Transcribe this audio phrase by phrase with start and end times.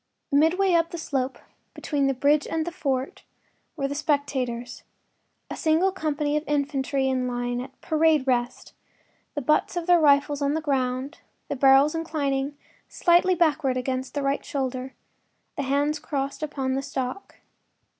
[0.31, 1.37] Midway up the slope
[1.75, 3.21] between the bridge and fort
[3.75, 8.73] were the spectators—a single company of infantry in line, at “parade rest,”
[9.35, 11.19] the butts of their rifles on the ground,
[11.49, 12.57] the barrels inclining
[12.89, 14.95] slightly backward against the right shoulder,
[15.55, 17.35] the hands crossed upon the stock.